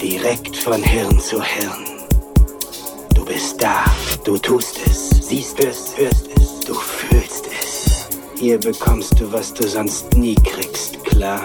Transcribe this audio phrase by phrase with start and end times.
[0.00, 1.84] Direkt von Hirn zu Hirn.
[3.14, 3.84] Du bist da,
[4.24, 8.08] du tust es, siehst es, hörst es, du fühlst es.
[8.38, 11.40] Hier bekommst du, was du sonst nie kriegst, klar?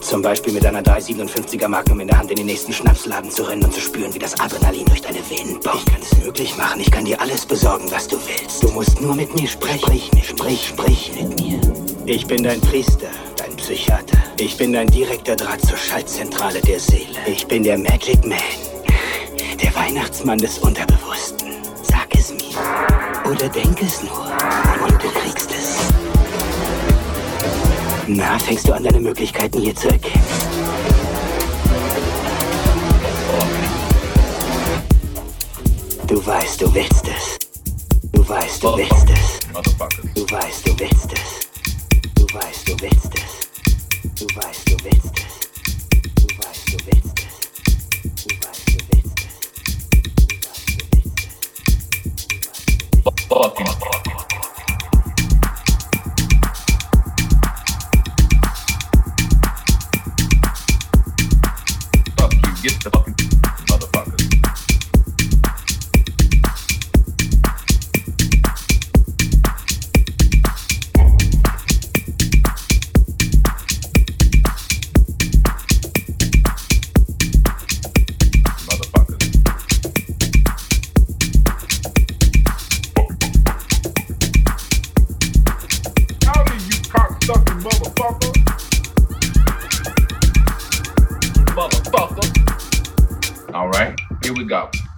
[0.00, 3.64] Zum Beispiel mit einer 357er Magnum in der Hand in den nächsten Schnapsladen zu rennen
[3.64, 5.84] und zu spüren, wie das Adrenalin durch deine Venen bombt.
[5.86, 6.80] Ich kann es möglich machen.
[6.80, 8.62] Ich kann dir alles besorgen, was du willst.
[8.64, 9.78] Du musst nur mit mir sprechen.
[9.80, 11.60] Sprich, sprich, sprich mit mir.
[12.06, 14.19] Ich bin dein Priester, dein Psychiater.
[14.42, 17.18] Ich bin dein direkter Draht zur Schaltzentrale der Seele.
[17.26, 18.38] Ich bin der Magic Man.
[19.62, 21.50] Der Weihnachtsmann des Unterbewussten.
[21.82, 23.30] Sag es mir.
[23.30, 24.32] Oder denk es nur.
[24.82, 25.76] Und du kriegst es.
[28.06, 30.24] Na, fängst du an, deine Möglichkeiten hier zu erkennen?
[36.06, 37.38] Du weißt, du willst es.
[38.10, 40.14] Du weißt, du willst es.
[40.14, 42.14] Du weißt, du willst es.
[42.14, 43.19] Du weißt, du willst es.
[53.28, 53.99] Podcast.
[94.30, 94.89] Here we go.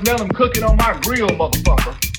[0.00, 2.11] Smell him cooking on my grill, motherfucker.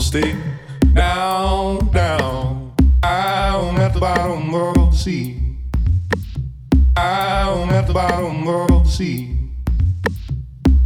[0.00, 0.34] Will stay
[0.94, 2.72] down, down.
[3.02, 5.58] I'm at the bottom of the sea.
[6.96, 9.36] I'm at the bottom of the sea.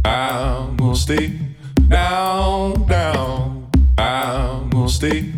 [0.03, 1.39] I will stay
[1.87, 3.71] down, down.
[3.97, 5.31] I will stay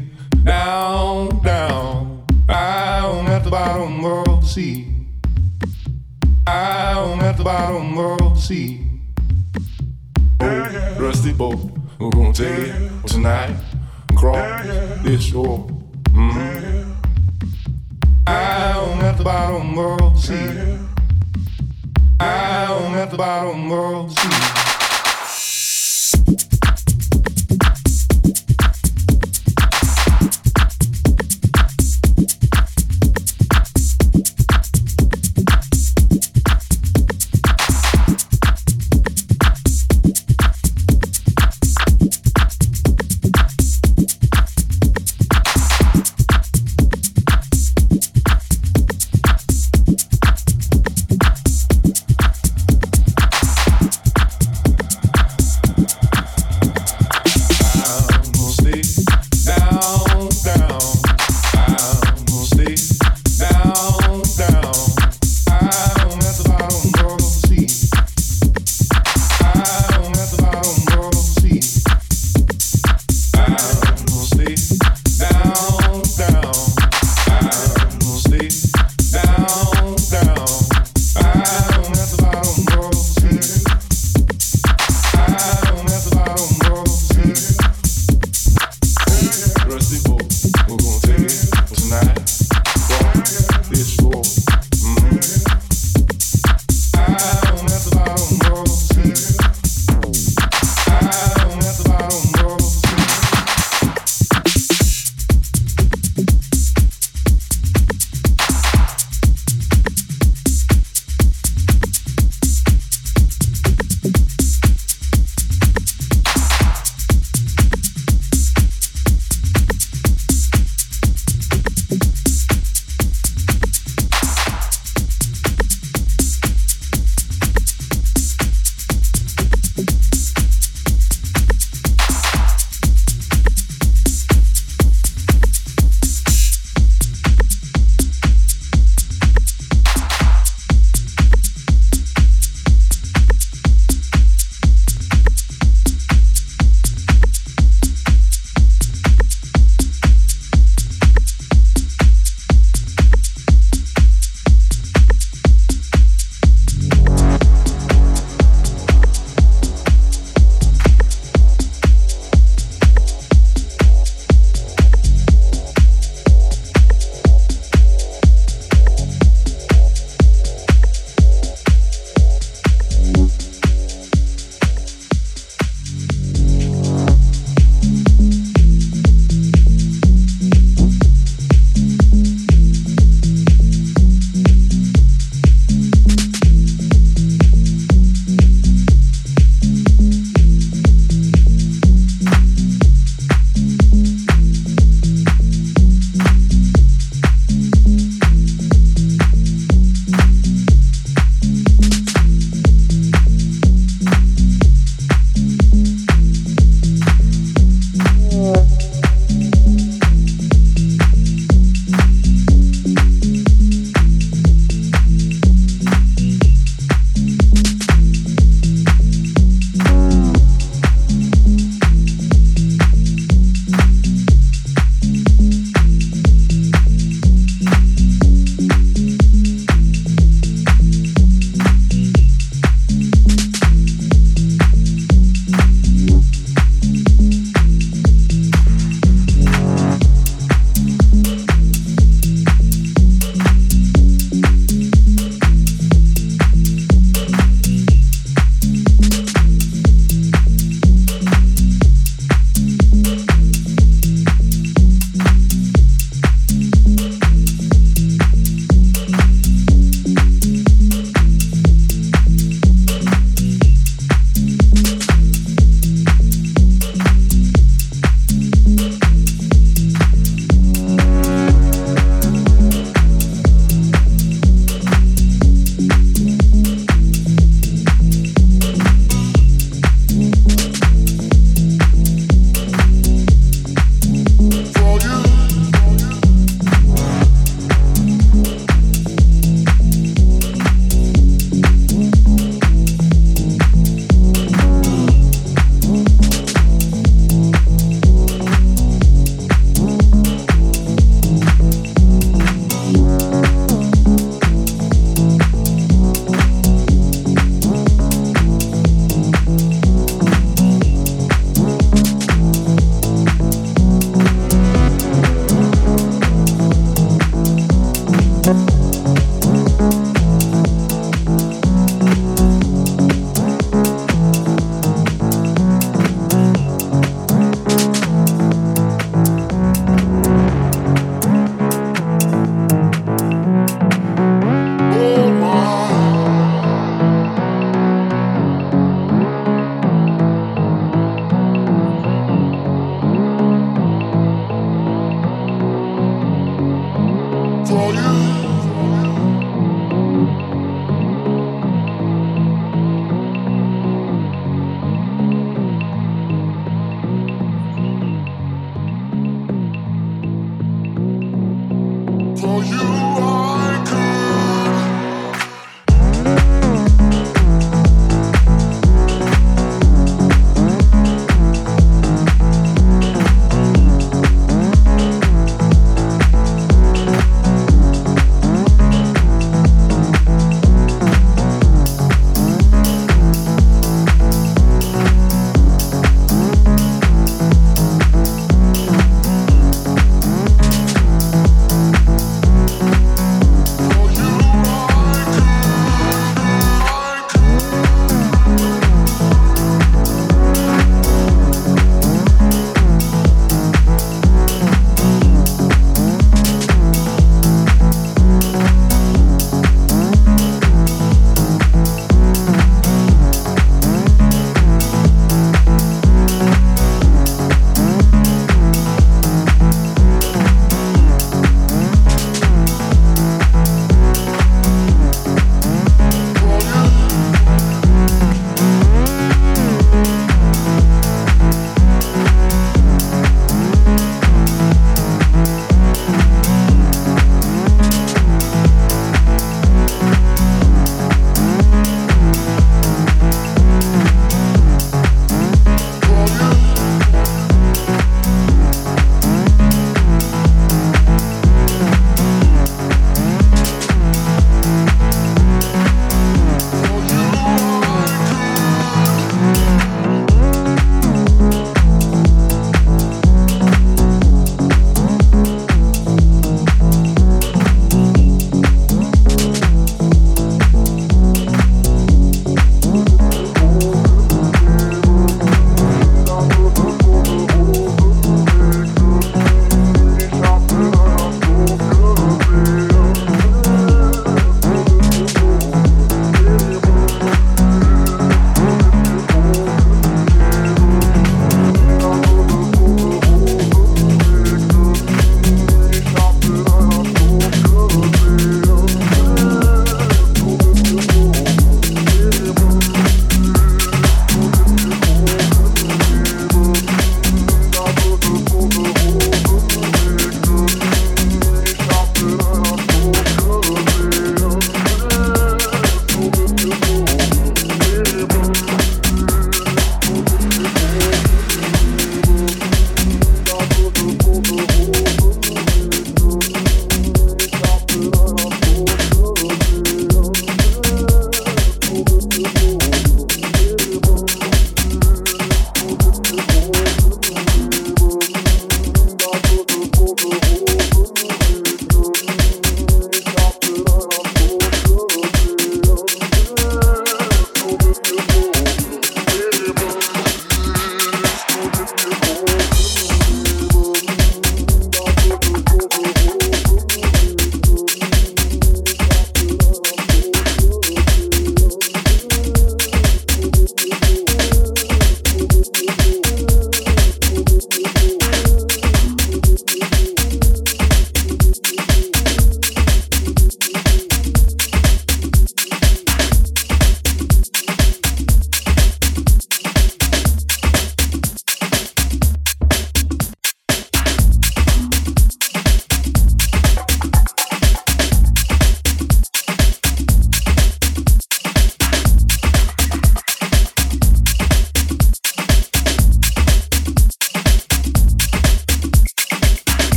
[0.43, 2.25] down, down.
[2.49, 4.87] I'm at the bottom of the sea.
[6.47, 8.89] I'm at the bottom of the sea.
[10.39, 11.59] Oh, rusty boat,
[11.99, 13.66] we're gonna take it tonight.
[14.17, 14.65] Cross
[15.03, 15.67] this shore.
[16.07, 16.95] Mm.
[18.25, 20.79] I'm at the bottom of the sea.
[22.19, 24.76] I'm at the bottom of the sea.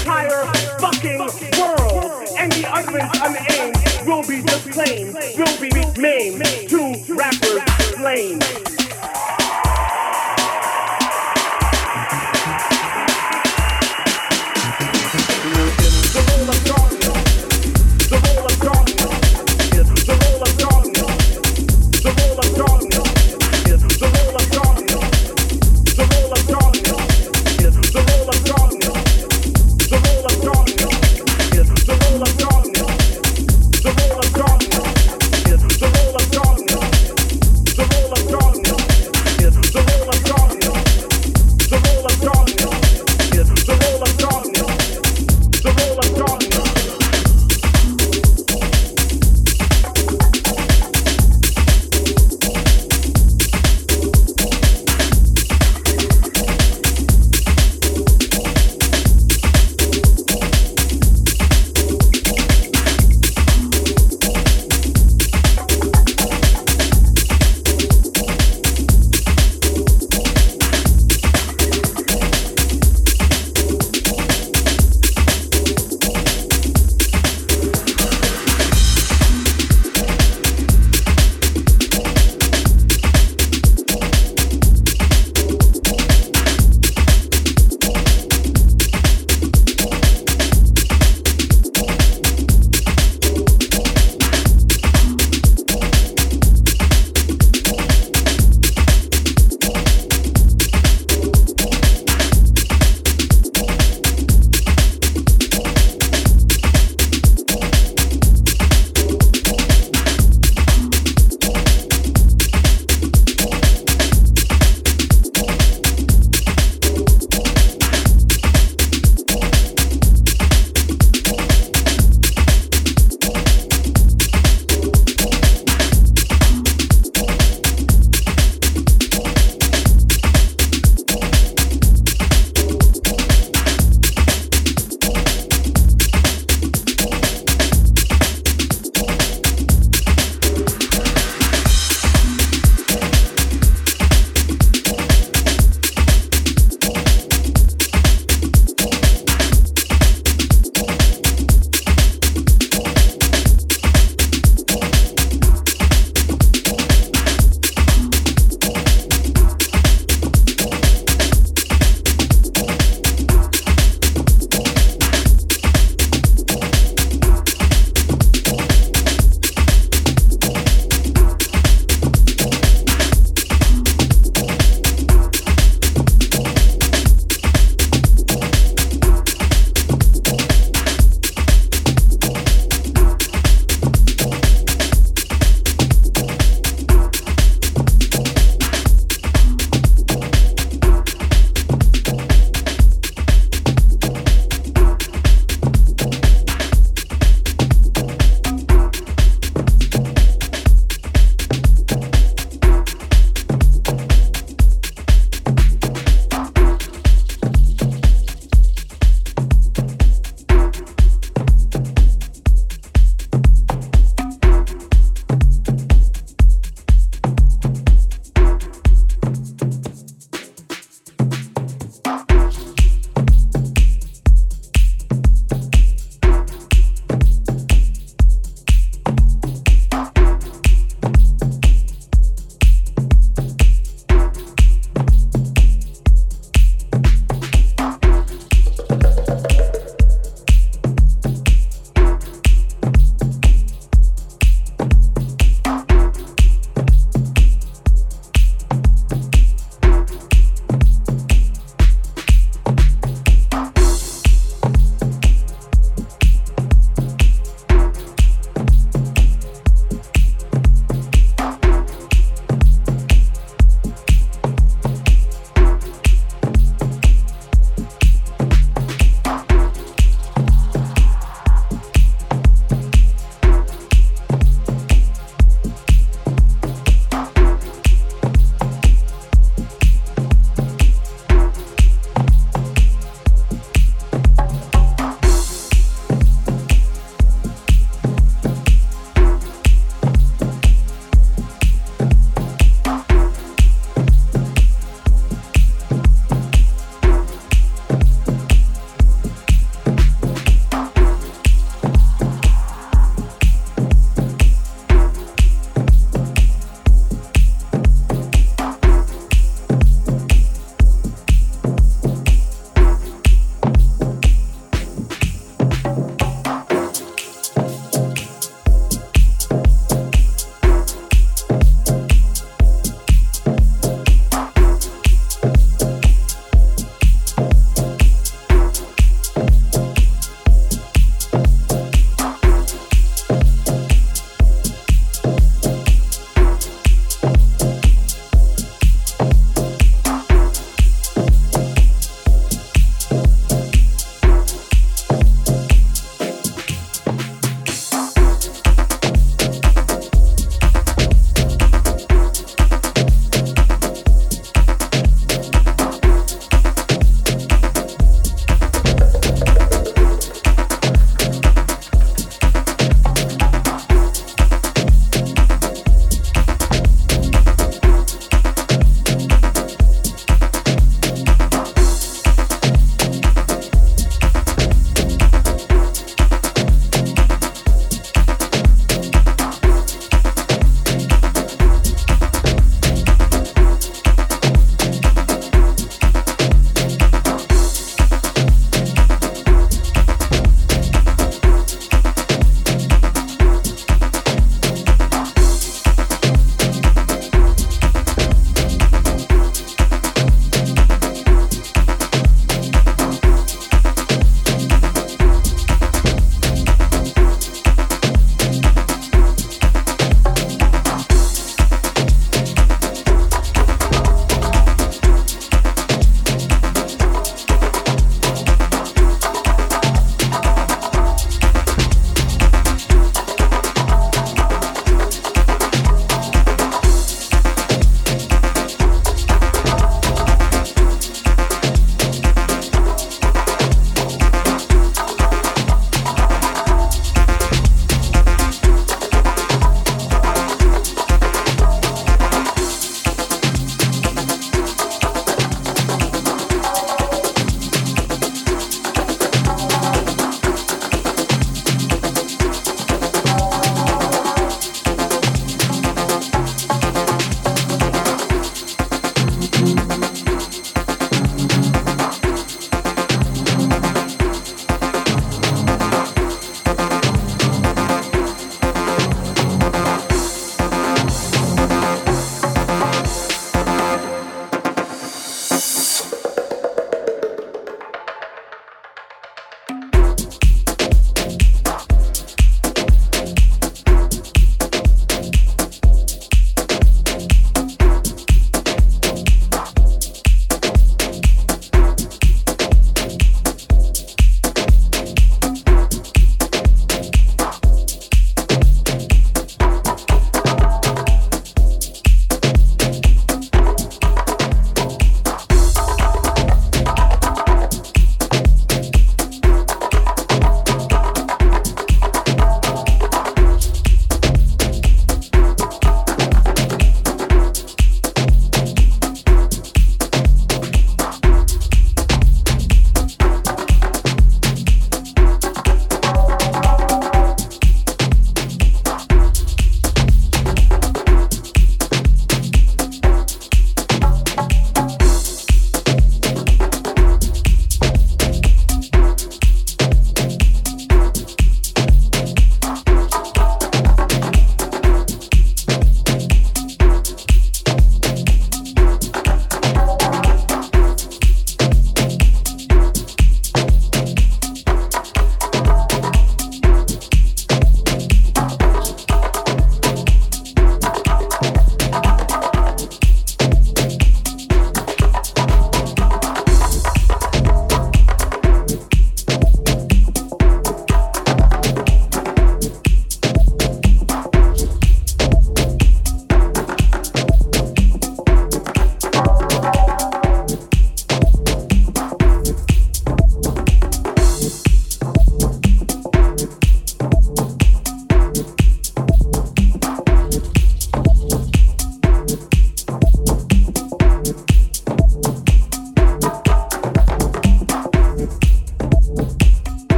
[0.00, 0.46] Entire
[0.78, 7.62] fucking world and the utterance unaimed will be disclaimed, will be maimed, two rappers
[7.96, 8.79] slain.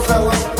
[0.00, 0.51] Fala.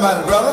[0.00, 0.49] man, brother.